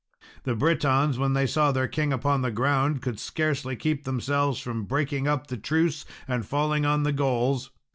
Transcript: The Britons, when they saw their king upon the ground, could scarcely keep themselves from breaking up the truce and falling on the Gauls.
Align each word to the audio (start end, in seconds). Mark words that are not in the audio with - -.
The 0.45 0.55
Britons, 0.55 1.19
when 1.19 1.33
they 1.33 1.45
saw 1.45 1.71
their 1.71 1.87
king 1.87 2.11
upon 2.11 2.41
the 2.41 2.49
ground, 2.49 3.03
could 3.03 3.19
scarcely 3.19 3.75
keep 3.75 4.03
themselves 4.03 4.59
from 4.59 4.85
breaking 4.85 5.27
up 5.27 5.45
the 5.45 5.57
truce 5.57 6.05
and 6.27 6.43
falling 6.43 6.87
on 6.87 7.03
the 7.03 7.13
Gauls. 7.13 7.69